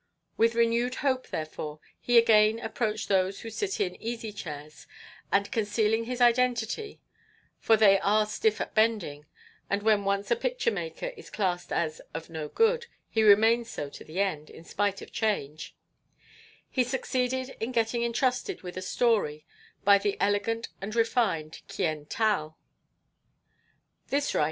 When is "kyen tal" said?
21.67-22.57